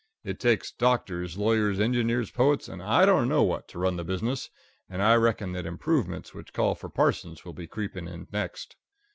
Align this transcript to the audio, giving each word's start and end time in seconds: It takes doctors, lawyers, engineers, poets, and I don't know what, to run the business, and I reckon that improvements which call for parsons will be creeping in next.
It 0.23 0.39
takes 0.39 0.71
doctors, 0.71 1.37
lawyers, 1.37 1.79
engineers, 1.79 2.31
poets, 2.31 2.67
and 2.67 2.81
I 2.81 3.05
don't 3.05 3.29
know 3.29 3.43
what, 3.43 3.67
to 3.67 3.77
run 3.77 3.97
the 3.97 4.03
business, 4.03 4.49
and 4.89 4.99
I 4.99 5.13
reckon 5.13 5.51
that 5.51 5.67
improvements 5.67 6.33
which 6.33 6.53
call 6.53 6.73
for 6.73 6.89
parsons 6.89 7.45
will 7.45 7.53
be 7.53 7.67
creeping 7.67 8.07
in 8.07 8.27
next. 8.33 8.77